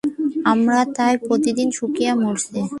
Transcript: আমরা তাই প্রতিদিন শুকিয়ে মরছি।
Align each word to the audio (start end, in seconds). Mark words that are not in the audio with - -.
আমরা 0.45 0.79
তাই 0.97 1.13
প্রতিদিন 1.27 1.67
শুকিয়ে 1.77 2.11
মরছি। 2.21 2.59